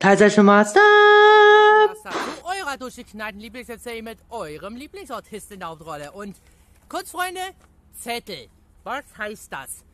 Teilsession 0.00 0.46
Master! 0.46 0.80
Das 1.88 2.02
dazu 2.02 2.44
eurer 2.44 2.78
durchgeknallten 2.78 3.38
Lieblingserzählung 3.38 4.04
mit 4.04 4.18
eurem 4.30 4.74
Lieblingsartisten 4.74 5.52
in 5.54 5.60
der 5.60 5.68
Hauptrolle. 5.68 6.12
Und 6.12 6.36
kurz, 6.88 7.10
Freunde, 7.10 7.42
Zettel. 7.92 8.48
Was 8.82 9.04
heißt 9.18 9.52
das? 9.52 9.84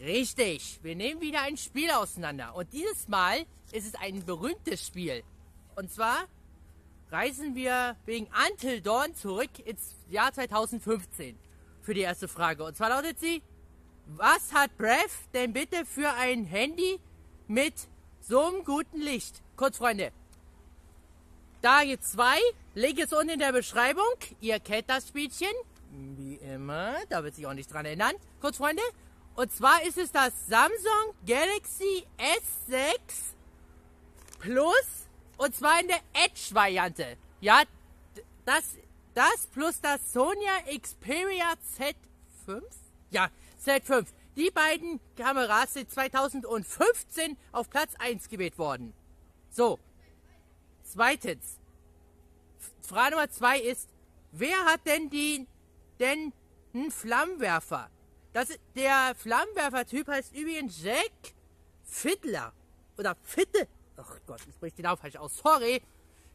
Richtig, 0.00 0.80
wir 0.82 0.96
nehmen 0.96 1.20
wieder 1.20 1.42
ein 1.42 1.58
Spiel 1.58 1.90
auseinander. 1.90 2.54
Und 2.54 2.72
dieses 2.72 3.08
Mal 3.08 3.44
ist 3.72 3.88
es 3.88 3.94
ein 3.94 4.24
berühmtes 4.24 4.86
Spiel. 4.86 5.22
Und 5.76 5.92
zwar 5.92 6.24
reisen 7.10 7.54
wir 7.54 7.96
wegen 8.06 8.26
Until 8.48 8.80
Dawn 8.80 9.14
zurück 9.14 9.50
ins 9.66 9.96
Jahr 10.08 10.32
2015 10.32 11.38
für 11.82 11.92
die 11.92 12.00
erste 12.00 12.26
Frage. 12.26 12.64
Und 12.64 12.74
zwar 12.74 12.88
lautet 12.88 13.20
sie, 13.20 13.42
was 14.06 14.54
hat 14.54 14.78
Breath 14.78 15.28
denn 15.34 15.52
bitte 15.52 15.84
für 15.84 16.10
ein 16.14 16.46
Handy 16.46 16.98
mit 17.48 17.74
so 18.30 18.46
einem 18.46 18.64
guten 18.64 19.00
Licht? 19.00 19.42
Kurz, 19.56 19.78
Freunde. 19.78 20.12
Da 21.62 21.82
gibt's 21.84 22.12
zwei. 22.12 22.38
Link 22.74 23.00
ist 23.00 23.12
unten 23.12 23.30
in 23.30 23.38
der 23.40 23.52
Beschreibung. 23.52 24.14
Ihr 24.40 24.60
kennt 24.60 24.88
das 24.88 25.08
Spielchen. 25.08 25.52
Wie 25.90 26.36
immer. 26.36 26.94
Da 27.08 27.24
wird 27.24 27.34
sich 27.34 27.44
auch 27.48 27.54
nicht 27.54 27.72
dran 27.72 27.84
erinnern. 27.84 28.14
Kurz, 28.40 28.58
Freunde. 28.58 28.82
Und 29.34 29.52
zwar 29.52 29.82
ist 29.82 29.98
es 29.98 30.12
das 30.12 30.32
Samsung 30.46 31.14
Galaxy 31.26 32.06
S6 32.18 33.00
Plus. 34.38 35.08
Und 35.36 35.56
zwar 35.56 35.80
in 35.80 35.88
der 35.88 36.00
Edge-Variante. 36.12 37.16
Ja, 37.40 37.62
das, 38.44 38.62
das 39.14 39.48
plus 39.52 39.80
das 39.80 40.12
Sonya 40.12 40.60
Xperia 40.80 41.54
Z5? 41.76 42.62
Ja, 43.10 43.28
Z5. 43.64 44.06
Die 44.36 44.50
beiden 44.50 45.00
Kameras 45.16 45.74
sind 45.74 45.90
2015 45.90 47.36
auf 47.52 47.68
Platz 47.68 47.94
1 47.98 48.28
gewählt 48.28 48.58
worden. 48.58 48.94
So. 49.50 49.78
Zweitens. 50.82 51.58
Frage 52.80 53.12
Nummer 53.12 53.30
2 53.30 53.60
ist, 53.60 53.88
wer 54.32 54.64
hat 54.64 54.86
denn 54.86 55.10
die, 55.10 55.46
denn 55.98 56.32
einen 56.74 56.90
Flammenwerfer? 56.90 57.90
Das 58.32 58.48
der 58.74 59.14
Flammenwerfer-Typ 59.16 60.06
heißt 60.08 60.34
übrigens 60.34 60.82
Jack 60.82 61.12
Fiddler. 61.84 62.52
Oder 62.96 63.16
Fitte. 63.22 63.66
Ach 63.96 64.18
Gott, 64.26 64.40
ich 64.48 64.54
spreche 64.54 64.76
den 64.76 64.84
Namen 64.84 64.98
falsch 64.98 65.16
aus. 65.16 65.36
Sorry. 65.36 65.82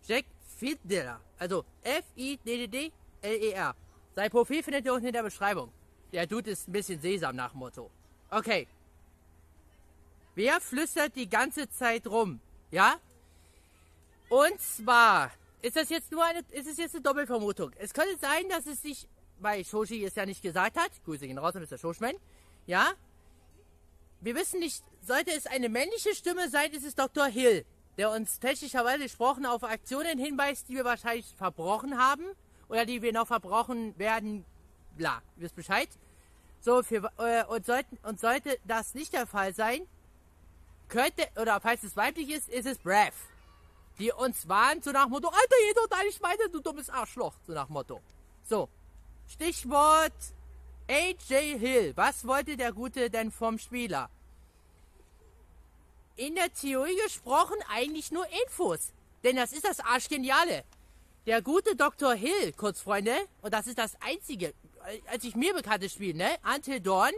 Jack 0.06 0.26
Fiddler. 0.58 1.22
Also 1.40 1.64
F-I-D-D-D-L-E-R. 1.82 3.76
Sein 4.16 4.30
Profil 4.30 4.64
findet 4.64 4.86
ihr 4.86 4.94
unten 4.94 5.08
in 5.08 5.14
der 5.14 5.24
Beschreibung. 5.24 5.72
Der 6.12 6.28
Dude 6.28 6.52
ist 6.52 6.68
ein 6.68 6.72
bisschen 6.72 7.00
Sesam 7.02 7.36
nach 7.36 7.54
Motto. 7.54 7.92
Okay. 8.30 8.68
Wer 10.36 10.60
flüstert 10.60 11.16
die 11.16 11.30
ganze 11.30 11.70
Zeit 11.70 12.08
rum? 12.08 12.40
Ja? 12.72 12.96
Und 14.30 14.60
zwar 14.60 15.32
ist 15.62 15.76
das 15.76 15.90
jetzt 15.90 16.12
nur 16.12 16.24
eine, 16.24 16.44
ist 16.52 16.68
es 16.68 16.78
jetzt 16.78 16.96
eine 16.96 17.04
Doppelvermutung. 17.04 17.72
Es 17.78 17.94
könnte 17.94 18.18
sein, 18.18 18.48
dass 18.50 18.66
es 18.68 18.82
sich, 18.82 19.08
weil 19.40 19.64
Shoshi 19.64 20.04
es 20.04 20.16
ja 20.16 20.26
nicht 20.26 20.42
gesagt 20.42 20.78
hat, 20.78 20.92
Grüße 21.06 21.26
gehen 21.26 21.38
raus 21.38 21.56
an 21.56 21.64
Mr. 21.64 21.78
Shoshman, 21.78 22.16
ja? 22.68 22.92
Wir 24.22 24.36
wissen 24.36 24.60
nicht, 24.60 24.84
sollte 25.02 25.32
es 25.32 25.46
eine 25.48 25.70
männliche 25.70 26.16
Stimme 26.16 26.50
sein, 26.50 26.72
ist 26.72 26.86
es 26.86 26.96
Dr. 26.96 27.26
Hill, 27.28 27.66
der 27.98 28.12
uns 28.12 28.40
technischerweise 28.40 29.04
gesprochen 29.04 29.46
auf 29.46 29.64
Aktionen 29.64 30.20
hinweist, 30.20 30.68
die 30.68 30.76
wir 30.76 30.86
wahrscheinlich 30.86 31.34
verbrochen 31.38 31.98
haben 31.98 32.26
oder 32.68 32.86
die 32.86 33.02
wir 33.02 33.14
noch 33.14 33.28
verbrochen 33.28 33.98
werden, 33.98 34.46
bla, 34.98 35.22
ihr 35.38 35.44
wisst 35.44 35.56
Bescheid. 35.56 35.90
So, 36.66 36.84
für, 36.84 37.10
äh, 37.20 37.46
und, 37.46 37.66
sollten, 37.66 37.98
und 38.04 38.20
sollte 38.20 38.58
das 38.66 38.96
nicht 38.96 39.14
der 39.14 39.28
Fall 39.28 39.54
sein, 39.54 39.88
könnte, 40.90 41.28
oder 41.40 41.62
falls 41.62 41.84
es 41.84 41.96
weiblich 41.96 42.30
ist, 42.30 42.50
ist 42.50 42.66
es 42.66 42.80
Breath 42.80 43.14
die 44.00 44.12
uns 44.12 44.48
warnt, 44.48 44.84
so 44.84 44.92
nach 44.92 45.08
Motto, 45.08 45.30
Alter, 45.30 45.56
jeder 45.68 45.88
doch 45.90 46.04
nicht 46.04 46.22
weiter, 46.22 46.50
du 46.52 46.60
dummes 46.60 46.90
Arschloch, 46.90 47.34
so 47.48 47.54
nach 47.54 47.70
Motto. 47.70 48.02
So, 48.44 48.70
Stichwort 49.28 50.14
AJ 50.88 51.58
Hill. 51.58 51.94
Was 51.96 52.28
wollte 52.28 52.58
der 52.58 52.74
Gute 52.74 53.10
denn 53.10 53.32
vom 53.32 53.58
Spieler? 53.58 54.10
In 56.18 56.36
der 56.36 56.54
Theorie 56.54 56.96
gesprochen 57.04 57.58
eigentlich 57.74 58.12
nur 58.12 58.26
Infos. 58.44 58.92
Denn 59.24 59.36
das 59.36 59.54
ist 59.54 59.66
das 59.66 59.80
Arschgeniale. 59.80 60.64
Der 61.26 61.42
gute 61.42 61.76
Dr. 61.76 62.14
Hill, 62.14 62.54
kurz 62.56 62.82
Freunde, 62.82 63.16
und 63.42 63.54
das 63.54 63.66
ist 63.66 63.80
das 63.80 63.96
einzige, 64.00 64.54
als 65.08 65.24
ich 65.24 65.36
mir 65.36 65.54
bekanntes 65.54 65.94
Spiel, 65.94 66.14
ne? 66.14 66.30
Until 66.56 66.80
Dawn, 66.80 67.12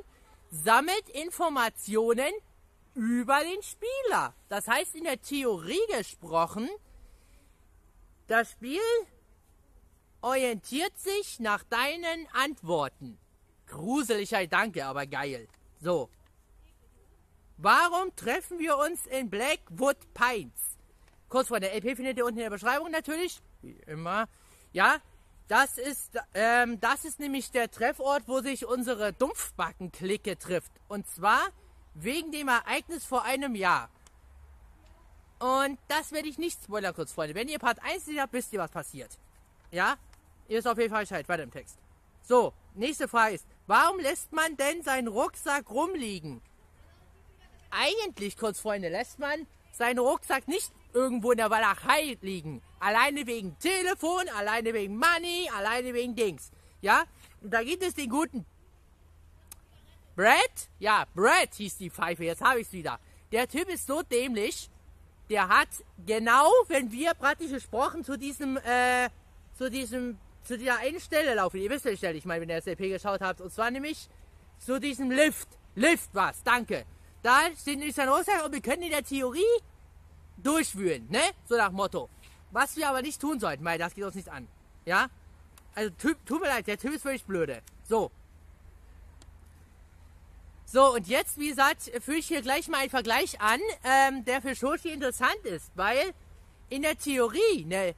sammelt 0.51 1.09
Informationen 1.09 2.31
über 2.94 3.39
den 3.44 3.61
Spieler. 3.61 4.33
Das 4.50 4.67
heißt 4.67 4.95
in 4.95 5.03
der 5.03 5.22
Theorie 5.22 5.85
gesprochen, 5.95 6.69
das 8.28 8.51
Spiel 8.51 8.81
orientiert 10.22 10.97
sich 10.97 11.39
nach 11.39 11.63
deinen 11.63 12.28
Antworten. 12.33 13.17
Gruseliger 13.67 14.47
Danke, 14.47 14.85
aber 14.85 15.05
geil. 15.05 15.47
So. 15.79 16.09
Warum 17.57 18.16
treffen 18.16 18.59
wir 18.59 18.78
uns 18.78 19.05
in 19.07 19.29
Blackwood 19.29 19.97
Pines? 20.13 20.78
Kurz 21.29 21.49
vor 21.49 21.59
der 21.59 21.73
LP 21.75 21.95
findet 21.95 22.17
ihr 22.17 22.25
unten 22.25 22.38
in 22.38 22.44
der 22.44 22.49
Beschreibung 22.49 22.91
natürlich. 22.91 23.41
Wie 23.61 23.78
immer. 23.85 24.28
Ja, 24.72 25.01
das 25.47 25.78
ist, 25.78 26.19
ähm, 26.34 26.80
das 26.80 27.06
ist 27.06 27.19
nämlich 27.19 27.52
der 27.52 27.72
Treffort, 27.72 28.28
wo 28.28 28.41
sich 28.41 28.66
unsere 28.66 29.13
Dumpfbacken-Clique 29.13 30.38
trifft. 30.38 30.72
Und 30.88 31.08
zwar 31.08 31.40
wegen 31.94 32.31
dem 32.31 32.47
Ereignis 32.47 33.06
vor 33.06 33.24
einem 33.24 33.56
Jahr. 33.56 33.90
Und 35.40 35.80
das 35.88 36.12
werde 36.12 36.28
ich 36.28 36.38
nicht 36.38 36.62
spoilern, 36.63 36.94
kurz, 36.94 37.13
Freunde. 37.13 37.35
Wenn 37.35 37.47
ihr 37.47 37.59
Part 37.59 37.81
1 37.84 38.06
seht, 38.06 38.18
wisst 38.31 38.52
ihr, 38.53 38.59
was 38.59 38.72
passiert. 38.72 39.18
Ja? 39.72 39.97
Ihr 40.47 40.58
wisst 40.58 40.68
auf 40.68 40.78
jeden 40.78 40.91
Fall 40.91 41.03
Bescheid. 41.03 41.28
Weiter 41.30 41.44
im 41.44 41.52
Text. 41.52 41.78
So, 42.24 42.53
nächste 42.74 43.08
Frage 43.08 43.35
ist, 43.35 43.47
warum 43.68 44.00
lässt 44.00 44.34
man 44.34 44.58
denn 44.58 44.81
seinen 44.81 45.08
Rucksack 45.08 45.69
rumliegen? 45.69 46.41
Eigentlich, 47.69 48.38
kurz, 48.38 48.59
Freunde, 48.59 48.90
lässt 48.90 49.19
man 49.19 49.46
seinen 49.72 50.00
Rucksack 50.00 50.47
nicht 50.47 50.72
irgendwo 50.97 51.31
in 51.31 51.38
der 51.38 51.50
Walachei 51.50 52.18
liegen. 52.22 52.62
Alleine 52.80 53.25
wegen 53.28 53.58
Telefon, 53.59 54.28
alleine 54.35 54.74
wegen 54.74 54.97
Money, 54.97 55.50
alleine 55.56 55.94
wegen 55.94 56.16
Dings. 56.16 56.52
Ja? 56.81 57.03
Und 57.41 57.53
da 57.53 57.63
gibt 57.63 57.84
es 57.84 57.94
den 57.94 58.09
guten 58.09 58.46
Brad? 60.16 60.69
Ja, 60.80 61.06
Brad 61.13 61.53
hieß 61.53 61.78
die 61.78 61.91
Pfeife, 61.91 62.24
jetzt 62.24 62.41
habe 62.41 62.62
ich 62.62 62.68
es 62.68 62.74
wieder. 62.74 63.00
Der 63.31 63.47
Typ 63.47 63.69
ist 63.69 63.85
so 63.85 64.02
dämlich, 64.02 64.69
der 65.30 65.47
hat 65.47 65.69
genau, 66.06 66.50
wenn 66.68 66.91
wir 66.91 67.14
praktisch 67.14 67.52
gesprochen 67.52 68.03
zu 68.03 68.18
diesem, 68.18 68.58
äh, 68.58 69.09
zu 69.56 69.69
diesem, 69.69 70.18
zu 70.44 70.58
dieser 70.58 70.79
einen 70.79 71.00
Stelle 71.00 71.35
laufen, 71.35 71.58
ihr 71.58 71.69
wisst 71.69 71.85
welche 71.85 71.97
Stelle 71.97 72.18
ich 72.18 72.25
meine, 72.25 72.41
wenn 72.41 72.50
ihr 72.50 72.62
SLP 72.62 72.90
geschaut 72.90 73.22
habt, 73.22 73.41
und 73.41 73.52
zwar 73.52 73.69
nämlich 73.69 74.09
zu 74.58 74.79
diesem 74.79 75.12
Lift. 75.12 75.50
Lift 75.75 76.09
was, 76.14 76.41
danke. 76.44 76.85
Da 77.22 77.41
steht 77.56 77.78
nämlich 77.78 77.96
sein 77.96 78.09
Rucksack 78.09 78.44
und 78.44 78.53
wir 78.53 78.62
können 78.62 78.81
in 78.81 78.90
der 78.90 79.03
Theorie 79.03 79.44
durchwühlen, 80.43 81.07
ne? 81.09 81.21
So 81.47 81.55
nach 81.57 81.71
Motto. 81.71 82.09
Was 82.51 82.75
wir 82.77 82.89
aber 82.89 83.01
nicht 83.01 83.19
tun 83.19 83.39
sollten, 83.39 83.65
weil 83.65 83.77
das 83.77 83.93
geht 83.93 84.03
uns 84.03 84.15
nicht 84.15 84.29
an. 84.29 84.47
Ja? 84.85 85.07
Also, 85.75 85.91
typ, 85.91 86.25
tut 86.25 86.41
mir 86.41 86.47
leid, 86.47 86.67
der 86.67 86.77
Typ 86.77 86.93
ist 86.93 87.03
völlig 87.03 87.23
blöde. 87.25 87.61
So, 87.83 88.11
so, 90.69 90.93
und 90.93 91.07
jetzt, 91.07 91.37
wie 91.37 91.47
gesagt, 91.47 91.83
führe 92.01 92.17
ich 92.17 92.27
hier 92.27 92.41
gleich 92.41 92.67
mal 92.67 92.79
einen 92.79 92.89
Vergleich 92.89 93.39
an, 93.39 93.61
ähm, 93.85 94.25
der 94.25 94.41
für 94.41 94.53
Shoshi 94.53 94.89
interessant 94.89 95.39
ist, 95.45 95.71
weil 95.75 96.13
in 96.67 96.81
der 96.81 96.97
Theorie, 96.97 97.63
ne, 97.65 97.95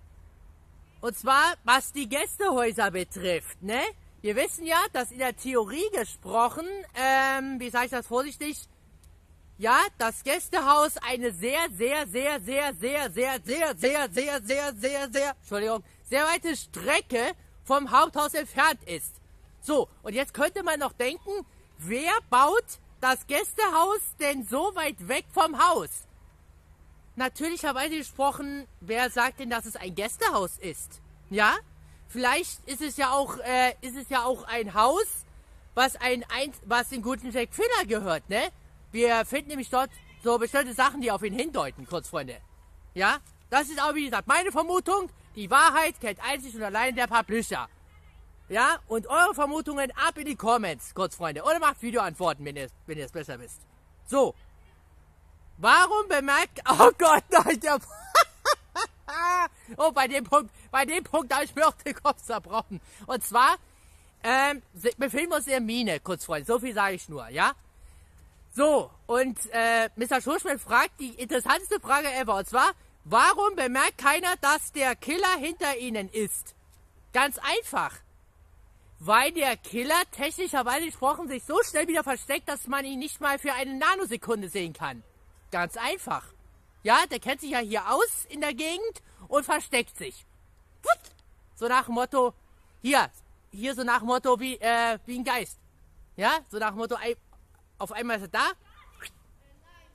und 1.01 1.17
zwar 1.17 1.55
was 1.63 1.93
die 1.93 2.07
Gästehäuser 2.07 2.91
betrifft, 2.91 3.59
ne, 3.63 3.81
wir 4.21 4.35
wissen 4.35 4.67
ja, 4.67 4.77
dass 4.93 5.11
in 5.11 5.17
der 5.17 5.35
Theorie 5.35 5.89
gesprochen, 5.93 6.67
ähm, 6.93 7.59
wie 7.59 7.71
sage 7.71 7.85
ich 7.85 7.91
das 7.91 8.05
vorsichtig, 8.05 8.59
ja, 9.59 9.77
das 9.99 10.23
Gästehaus 10.23 10.97
eine 10.97 11.31
sehr, 11.31 11.69
sehr, 11.77 12.07
sehr, 12.07 12.39
sehr, 12.39 12.73
sehr, 12.73 13.11
sehr, 13.11 13.39
sehr, 13.43 13.75
sehr, 13.75 14.09
sehr, 14.09 14.41
sehr, 14.41 14.73
sehr, 14.73 15.09
sehr, 15.11 15.35
Entschuldigung, 15.39 15.83
sehr 16.03 16.25
weite 16.25 16.55
Strecke 16.55 17.33
vom 17.63 17.91
Haupthaus 17.91 18.33
entfernt 18.33 18.83
ist. 18.85 19.13
So, 19.61 19.87
und 20.01 20.15
jetzt 20.15 20.33
könnte 20.33 20.63
man 20.63 20.79
noch 20.79 20.93
denken, 20.93 21.45
Wer 21.81 22.11
baut 22.29 22.65
das 22.99 23.25
Gästehaus 23.25 24.01
denn 24.19 24.45
so 24.45 24.75
weit 24.75 25.07
weg 25.07 25.23
vom 25.31 25.65
Haus? 25.65 25.89
Natürlicherweise 27.15 27.95
gesprochen, 27.95 28.67
wer 28.81 29.09
sagt 29.09 29.39
denn, 29.39 29.49
dass 29.49 29.65
es 29.65 29.77
ein 29.77 29.95
Gästehaus 29.95 30.57
ist? 30.57 30.99
Ja? 31.29 31.55
Vielleicht 32.09 32.67
ist 32.67 32.81
es 32.81 32.97
ja 32.97 33.11
auch, 33.11 33.37
äh, 33.37 33.75
ist 33.79 33.95
es 33.95 34.09
ja 34.09 34.25
auch 34.25 34.43
ein 34.43 34.73
Haus, 34.73 35.05
was 35.73 35.95
ein, 35.95 36.25
ein 36.35 36.51
was 36.65 36.89
den 36.89 37.01
guten 37.01 37.31
Jack 37.31 37.53
Filler 37.53 37.85
gehört, 37.87 38.29
ne? 38.29 38.49
Wir 38.91 39.25
finden 39.25 39.49
nämlich 39.49 39.69
dort 39.69 39.89
so 40.23 40.37
bestimmte 40.37 40.73
Sachen, 40.73 41.01
die 41.01 41.11
auf 41.11 41.23
ihn 41.23 41.33
hindeuten, 41.33 41.85
kurz 41.87 42.09
Freunde. 42.09 42.37
Ja? 42.93 43.17
Das 43.49 43.69
ist 43.69 43.81
auch, 43.81 43.95
wie 43.95 44.05
gesagt, 44.05 44.27
meine 44.27 44.51
Vermutung. 44.51 45.09
Die 45.35 45.49
Wahrheit 45.49 45.99
kennt 45.99 46.19
einzig 46.23 46.55
und 46.55 46.63
allein 46.63 46.95
der 46.95 47.07
Publisher. 47.07 47.67
Ja, 48.49 48.79
und 48.87 49.05
eure 49.07 49.35
Vermutungen 49.35 49.91
ab 49.91 50.17
in 50.17 50.25
die 50.25 50.35
Comments, 50.35 50.93
kurz 50.95 51.15
Freunde. 51.15 51.43
Oder 51.43 51.59
macht 51.59 51.81
Videoantworten, 51.83 52.43
wenn 52.45 52.55
ihr, 52.55 52.67
wenn 52.87 52.97
es 52.97 53.11
besser 53.11 53.39
wisst. 53.39 53.61
So. 54.07 54.33
Warum 55.57 56.07
bemerkt, 56.07 56.59
oh 56.69 56.91
Gott, 56.97 57.23
nein, 57.29 57.59
der, 57.59 57.79
oh, 59.77 59.91
bei 59.91 60.07
dem 60.07 60.23
Punkt, 60.23 60.51
bei 60.71 60.85
dem 60.85 61.03
Punkt 61.03 61.33
habe 61.33 61.45
ich 61.45 61.53
mir 61.53 61.67
auch 61.67 61.73
den 61.73 61.93
Kopf 61.93 62.23
zerbrochen. 62.23 62.81
Und 63.05 63.23
zwar, 63.23 63.57
ähm, 64.23 64.63
befinden 64.97 65.29
wir 65.29 65.37
uns 65.37 65.45
in 65.45 65.51
der 65.51 65.61
Mine, 65.61 65.99
kurz 65.99 66.25
Freunde, 66.25 66.47
so 66.47 66.59
viel 66.59 66.73
sage 66.73 66.95
ich 66.95 67.07
nur, 67.07 67.29
ja? 67.29 67.53
So, 68.51 68.89
und 69.07 69.37
äh, 69.51 69.89
Mr. 69.95 70.21
Schuschmann 70.21 70.59
fragt 70.59 70.99
die 70.99 71.09
interessanteste 71.09 71.79
Frage 71.79 72.11
ever, 72.13 72.35
und 72.37 72.47
zwar, 72.47 72.71
warum 73.03 73.55
bemerkt 73.55 73.97
keiner, 73.97 74.35
dass 74.41 74.71
der 74.71 74.95
Killer 74.95 75.37
hinter 75.37 75.77
ihnen 75.77 76.09
ist? 76.09 76.55
Ganz 77.13 77.37
einfach. 77.37 77.95
Weil 78.99 79.31
der 79.31 79.55
Killer 79.55 80.01
technischerweise 80.11 80.87
gesprochen 80.87 81.27
sich 81.27 81.43
so 81.43 81.57
schnell 81.63 81.87
wieder 81.87 82.03
versteckt, 82.03 82.49
dass 82.49 82.67
man 82.67 82.85
ihn 82.85 82.99
nicht 82.99 83.21
mal 83.21 83.39
für 83.39 83.53
eine 83.53 83.77
Nanosekunde 83.77 84.49
sehen 84.49 84.73
kann. 84.73 85.03
Ganz 85.51 85.77
einfach. 85.77 86.25
Ja, 86.83 87.05
der 87.09 87.19
kennt 87.19 87.41
sich 87.41 87.51
ja 87.51 87.59
hier 87.59 87.89
aus 87.89 88.25
in 88.29 88.41
der 88.41 88.53
Gegend 88.53 89.01
und 89.27 89.45
versteckt 89.45 89.97
sich. 89.97 90.25
So 91.55 91.67
nach 91.67 91.85
dem 91.85 91.95
Motto, 91.95 92.33
hier, 92.81 93.09
hier 93.51 93.75
so 93.75 93.83
nach 93.83 93.99
dem 93.99 94.07
Motto 94.07 94.39
wie, 94.39 94.55
äh, 94.55 94.97
wie 95.05 95.19
ein 95.19 95.23
Geist. 95.23 95.59
Ja, 96.15 96.39
so 96.49 96.57
nach 96.57 96.69
dem 96.69 96.77
Motto, 96.77 96.95
auf 97.79 97.91
einmal 97.91 98.17
ist 98.17 98.23
er 98.23 98.27
da 98.27 98.51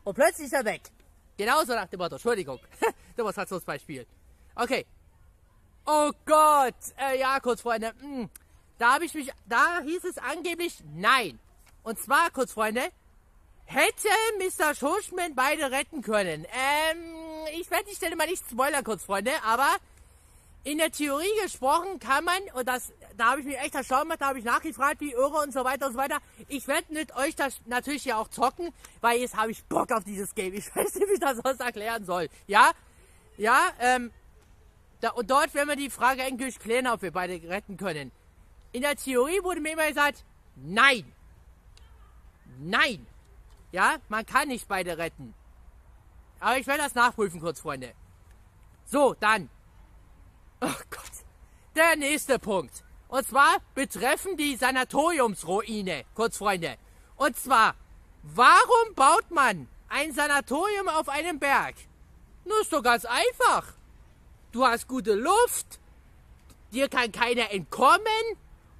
und 0.04 0.14
plötzlich 0.14 0.46
ist 0.46 0.52
er 0.52 0.64
weg. 0.64 0.82
Genauso 1.36 1.74
nach 1.74 1.88
dem 1.88 1.98
Motto, 1.98 2.16
Entschuldigung, 2.16 2.58
Demonstrationsbeispiel. 3.16 4.06
Okay. 4.54 4.86
Oh 5.86 6.10
Gott, 6.24 6.74
äh, 6.98 7.18
ja, 7.18 7.38
kurz 7.40 7.60
Freunde, 7.60 7.92
mh, 8.00 8.02
hm. 8.02 8.30
da 8.78 8.94
habe 8.94 9.04
ich 9.04 9.14
mich, 9.14 9.30
da 9.46 9.80
hieß 9.80 10.04
es 10.04 10.18
angeblich 10.18 10.82
nein. 10.94 11.38
Und 11.82 11.98
zwar, 11.98 12.30
kurz 12.30 12.52
Freunde, 12.52 12.80
hätte 13.66 14.08
Mr. 14.38 14.74
Schuschman 14.74 15.34
beide 15.34 15.70
retten 15.70 16.00
können. 16.00 16.46
Ähm, 16.46 17.14
ich 17.58 17.70
werde 17.70 17.84
die 17.90 17.96
Stelle 17.96 18.16
mal 18.16 18.26
nicht 18.26 18.42
spoilern, 18.50 18.84
kurz 18.84 19.04
Freunde, 19.04 19.32
aber 19.44 19.68
in 20.62 20.78
der 20.78 20.90
Theorie 20.90 21.42
gesprochen 21.42 21.98
kann 21.98 22.24
man, 22.24 22.40
und 22.54 22.66
das, 22.66 22.92
da 23.16 23.30
habe 23.30 23.40
ich 23.40 23.46
mich 23.46 23.58
echt 23.58 23.74
erstaunt 23.74 24.02
gemacht, 24.02 24.20
da 24.20 24.28
habe 24.28 24.38
ich 24.38 24.44
nachgefragt, 24.44 25.00
wie 25.00 25.12
irre 25.12 25.42
und 25.42 25.52
so 25.52 25.64
weiter 25.64 25.86
und 25.86 25.92
so 25.92 25.98
weiter. 25.98 26.18
Ich 26.48 26.66
werde 26.68 26.92
mit 26.92 27.14
euch 27.16 27.34
das 27.36 27.60
natürlich 27.66 28.04
ja 28.04 28.18
auch 28.18 28.28
zocken, 28.28 28.70
weil 29.00 29.20
jetzt 29.20 29.36
habe 29.36 29.50
ich 29.50 29.64
Bock 29.64 29.92
auf 29.92 30.04
dieses 30.04 30.34
Game. 30.34 30.54
Ich 30.54 30.66
weiß 30.76 30.94
nicht, 30.94 31.08
wie 31.08 31.14
ich 31.14 31.20
das 31.20 31.38
sonst 31.38 31.60
erklären 31.60 32.04
soll. 32.04 32.28
Ja? 32.46 32.72
Ja, 33.36 33.60
ähm, 33.80 34.10
da, 35.00 35.10
und 35.10 35.30
dort 35.30 35.54
werden 35.54 35.68
wir 35.68 35.76
die 35.76 35.90
Frage 35.90 36.22
endgültig 36.22 36.58
klären, 36.58 36.86
ob 36.86 37.02
wir 37.02 37.10
beide 37.10 37.34
retten 37.48 37.76
können. 37.76 38.12
In 38.72 38.82
der 38.82 38.96
Theorie 38.96 39.42
wurde 39.42 39.60
mir 39.60 39.72
immer 39.72 39.88
gesagt, 39.88 40.24
nein. 40.56 41.12
Nein. 42.60 43.06
Ja, 43.72 43.96
man 44.08 44.24
kann 44.24 44.48
nicht 44.48 44.68
beide 44.68 44.98
retten. 44.98 45.34
Aber 46.40 46.58
ich 46.58 46.66
werde 46.66 46.82
das 46.82 46.94
nachprüfen 46.94 47.40
kurz, 47.40 47.60
Freunde. 47.60 47.92
So, 48.86 49.14
dann 49.18 49.50
Oh 50.64 50.80
Gott. 50.90 51.12
Der 51.76 51.94
nächste 51.96 52.38
Punkt. 52.38 52.82
Und 53.14 53.28
zwar 53.28 53.58
betreffen 53.76 54.36
die 54.36 54.56
Sanatoriumsruine. 54.56 56.04
Kurz, 56.16 56.36
Freunde. 56.36 56.76
Und 57.14 57.36
zwar, 57.36 57.76
warum 58.24 58.94
baut 58.96 59.30
man 59.30 59.68
ein 59.88 60.12
Sanatorium 60.12 60.88
auf 60.88 61.08
einem 61.08 61.38
Berg? 61.38 61.76
Nur 62.44 62.60
ist 62.60 62.72
doch 62.72 62.82
ganz 62.82 63.04
einfach. 63.04 63.72
Du 64.50 64.64
hast 64.66 64.88
gute 64.88 65.14
Luft, 65.14 65.78
dir 66.72 66.88
kann 66.88 67.12
keiner 67.12 67.52
entkommen 67.52 68.24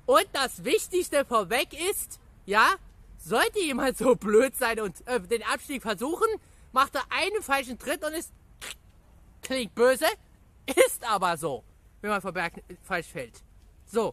und 0.05 0.27
das 0.33 0.65
Wichtigste 0.65 1.25
vorweg 1.25 1.69
ist, 1.89 2.19
ja, 2.45 2.75
sollte 3.19 3.61
jemand 3.61 3.99
so 3.99 4.17
blöd 4.17 4.57
sein 4.57 4.81
und 4.81 5.07
äh, 5.07 5.21
den 5.21 5.45
Abstieg 5.45 5.81
versuchen, 5.81 6.27
macht 6.73 6.97
er 6.97 7.05
einen 7.11 7.41
falschen 7.41 7.79
Tritt 7.79 8.05
und 8.05 8.15
ist 8.15 8.33
klingt 9.43 9.77
böse, 9.77 10.07
ist 10.67 11.09
aber 11.09 11.37
so, 11.37 11.63
wenn 12.01 12.11
man 12.11 12.21
vom 12.21 12.35
Berg 12.35 12.55
falsch 12.83 13.07
fällt. 13.07 13.41
So. 13.87 14.13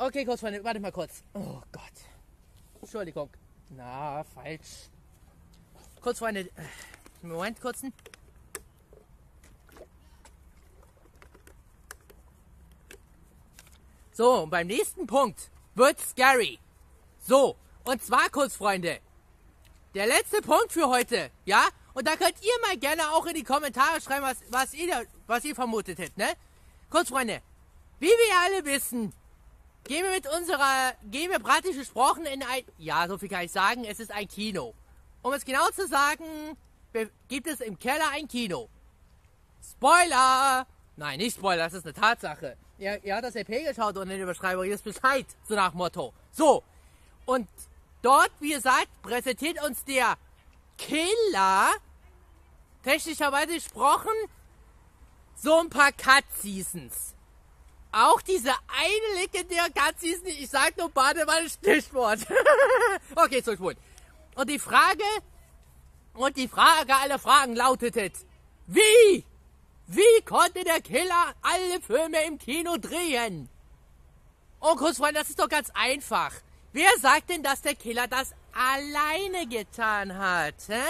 Okay, 0.00 0.24
kurz, 0.24 0.38
Freunde, 0.38 0.62
warte 0.62 0.78
mal 0.78 0.92
kurz. 0.92 1.24
Oh 1.34 1.60
Gott. 1.72 1.82
Entschuldigung. 2.80 3.28
Na, 3.70 4.22
falsch. 4.22 4.90
Kurz, 6.00 6.20
Freunde. 6.20 6.42
Äh, 6.42 7.26
Moment, 7.26 7.60
kurzen. 7.60 7.92
So, 14.12 14.42
und 14.44 14.50
beim 14.50 14.68
nächsten 14.68 15.08
Punkt 15.08 15.50
wird 15.74 15.98
scary. 15.98 16.60
So, 17.18 17.56
und 17.82 18.00
zwar 18.00 18.30
kurz, 18.30 18.54
Freunde. 18.54 19.00
Der 19.94 20.06
letzte 20.06 20.42
Punkt 20.42 20.72
für 20.72 20.88
heute, 20.88 21.32
ja? 21.44 21.66
Und 21.94 22.06
da 22.06 22.14
könnt 22.14 22.40
ihr 22.40 22.54
mal 22.64 22.76
gerne 22.76 23.10
auch 23.14 23.26
in 23.26 23.34
die 23.34 23.42
Kommentare 23.42 24.00
schreiben, 24.00 24.22
was, 24.24 24.36
was, 24.48 24.74
ihr, 24.74 25.06
was 25.26 25.44
ihr 25.44 25.56
vermutet 25.56 25.98
hättet, 25.98 26.16
ne? 26.18 26.28
Kurz, 26.88 27.08
Freunde. 27.08 27.42
Wie 27.98 28.06
wir 28.06 28.38
alle 28.44 28.64
wissen, 28.64 29.12
gehen 29.88 30.04
wir 30.04 30.12
mit 30.12 30.26
unserer, 30.28 30.92
gehen 31.10 31.30
wir 31.30 31.40
praktisch 31.40 31.76
gesprochen 31.76 32.26
in 32.26 32.42
ein, 32.42 32.62
ja, 32.76 33.08
so 33.08 33.18
viel 33.18 33.28
kann 33.28 33.44
ich 33.44 33.50
sagen, 33.50 33.84
es 33.84 33.98
ist 33.98 34.12
ein 34.12 34.28
Kino. 34.28 34.74
Um 35.22 35.32
es 35.32 35.44
genau 35.44 35.68
zu 35.70 35.88
sagen, 35.88 36.56
gibt 37.26 37.46
es 37.48 37.60
im 37.60 37.78
Keller 37.78 38.10
ein 38.12 38.28
Kino. 38.28 38.68
Spoiler! 39.68 40.66
Nein, 40.96 41.18
nicht 41.18 41.36
Spoiler, 41.36 41.64
das 41.64 41.74
ist 41.74 41.84
eine 41.84 41.94
Tatsache. 41.94 42.56
Ihr, 42.78 43.02
ihr 43.02 43.14
habt 43.14 43.24
das 43.24 43.34
LP 43.34 43.66
geschaut 43.66 43.96
und 43.96 44.10
in 44.10 44.18
der 44.18 44.26
Beschreibung 44.26 44.64
ist 44.64 44.84
Bescheid, 44.84 45.26
so 45.48 45.54
nach 45.54 45.72
Motto. 45.74 46.12
So, 46.30 46.62
und 47.24 47.48
dort, 48.02 48.30
wie 48.40 48.52
gesagt, 48.52 48.88
präsentiert 49.02 49.62
uns 49.64 49.84
der 49.84 50.16
Killer 50.76 51.70
technischerweise 52.84 53.54
gesprochen, 53.54 54.12
so 55.34 55.58
ein 55.58 55.70
paar 55.70 55.92
Cut-Seasons. 55.92 57.14
Auch 57.92 58.20
diese 58.20 58.50
eine 58.50 59.20
legendäre 59.20 59.70
Cut-Season, 59.70 60.26
ich 60.26 60.48
sag 60.48 60.76
nur 60.76 60.90
Badewanne 60.90 61.48
Stichwort. 61.48 62.20
okay, 63.16 63.40
so 63.42 63.56
gut. 63.56 63.76
Und 64.34 64.50
die 64.50 64.58
Frage, 64.58 65.04
und 66.14 66.36
die 66.36 66.48
Frage 66.48 66.94
aller 66.94 67.18
Fragen 67.18 67.56
lautete, 67.56 68.12
wie? 68.66 69.24
Wie 69.86 70.22
konnte 70.26 70.64
der 70.64 70.82
Killer 70.82 71.34
alle 71.40 71.80
Filme 71.80 72.22
im 72.26 72.38
Kino 72.38 72.76
drehen? 72.76 73.48
Oh, 74.60 74.74
Kurzfreund, 74.74 75.16
das 75.16 75.30
ist 75.30 75.38
doch 75.38 75.48
ganz 75.48 75.70
einfach. 75.70 76.32
Wer 76.72 76.90
sagt 77.00 77.30
denn, 77.30 77.42
dass 77.42 77.62
der 77.62 77.74
Killer 77.74 78.06
das 78.06 78.34
alleine 78.52 79.46
getan 79.46 80.18
hat? 80.18 80.56
Hä? 80.66 80.82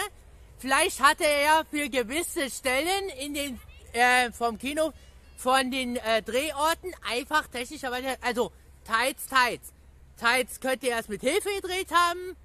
Vielleicht 0.58 1.00
hatte 1.00 1.24
er 1.24 1.64
für 1.70 1.88
gewisse 1.88 2.50
Stellen 2.50 3.08
in 3.20 3.34
den 3.34 3.60
äh, 3.92 4.32
vom 4.32 4.58
Kino 4.58 4.92
von 5.38 5.70
den 5.70 5.96
äh, 5.96 6.20
Drehorten 6.20 6.92
einfach 7.08 7.46
technischerweise, 7.46 8.16
also 8.22 8.50
teils, 8.84 9.26
teils. 9.26 9.72
Teils 10.16 10.58
könnte 10.58 10.88
er 10.88 10.98
es 10.98 11.08
mit 11.08 11.20
Hilfe 11.20 11.48
gedreht 11.60 11.92
haben. 11.92 12.36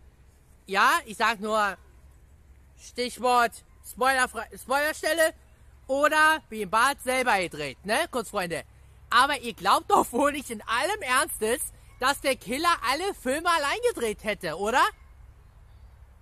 Ja, 0.67 0.91
ich 1.05 1.17
sag 1.17 1.39
nur 1.39 1.75
Stichwort 2.79 3.51
Spoiler, 3.83 4.29
Spoilerstelle 4.55 5.33
oder 5.88 6.43
wie 6.50 6.62
im 6.62 6.69
Bad 6.69 7.01
selber 7.01 7.39
gedreht, 7.39 7.83
ne, 7.83 7.97
kurz 8.12 8.29
Freunde. 8.29 8.63
Aber 9.09 9.39
ihr 9.39 9.53
glaubt 9.55 9.89
doch 9.89 10.12
wohl 10.12 10.31
nicht 10.31 10.51
in 10.51 10.62
allem 10.62 11.01
Ernstes, 11.01 11.73
dass 12.00 12.21
der 12.21 12.35
Killer 12.35 12.75
alle 12.91 13.13
Filme 13.15 13.50
allein 13.50 13.79
gedreht 13.89 14.23
hätte, 14.23 14.55
oder? 14.57 14.81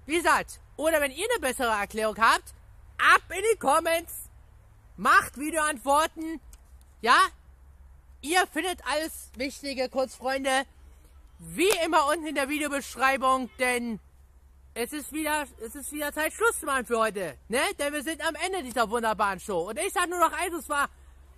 Wie 0.06 0.16
gesagt, 0.16 0.62
oder 0.78 1.02
wenn 1.02 1.12
ihr 1.12 1.28
eine 1.30 1.42
bessere 1.42 1.72
Erklärung 1.72 2.18
habt, 2.18 2.54
ab 2.98 3.22
in 3.30 3.44
die 3.54 3.60
Comments, 3.60 4.30
macht 4.96 5.38
Videoantworten, 5.38 6.40
ja? 7.02 7.18
Ihr 8.22 8.46
findet 8.48 8.80
alles 8.86 9.32
Wichtige, 9.36 9.90
kurz 9.90 10.16
Freunde, 10.16 10.66
wie 11.40 11.72
immer 11.84 12.08
unten 12.08 12.28
in 12.28 12.36
der 12.36 12.50
Videobeschreibung, 12.50 13.50
denn 13.58 14.00
es 14.74 14.94
ist 14.94 15.12
wieder, 15.12 15.46
es 15.66 15.76
ist 15.76 15.92
wieder 15.92 16.14
Zeit 16.14 16.32
Schluss 16.34 16.60
zu 16.60 16.66
machen 16.66 16.86
für 16.86 17.00
heute, 17.00 17.38
ne? 17.50 17.60
Denn 17.80 17.92
wir 17.94 18.04
sind 18.04 18.26
am 18.26 18.36
Ende 18.36 18.64
dieser 18.64 18.90
wunderbaren 18.90 19.40
Show. 19.40 19.70
Und 19.70 19.80
ich 19.80 19.92
sag 19.92 20.08
nur 20.08 20.20
noch 20.20 20.32
eins, 20.32 20.54
und 20.54 20.64
zwar, 20.64 20.88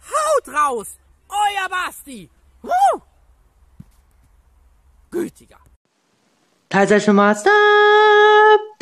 haut 0.01 0.47
raus! 0.53 0.99
Euer 1.29 1.69
Basti! 1.69 2.29
Woo! 2.61 3.01
Gütiger. 5.09 5.59
Mal, 7.13 7.35
stop! 7.35 8.72